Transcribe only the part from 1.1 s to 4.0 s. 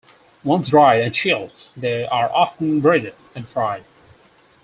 chilled, they are often breaded and fried.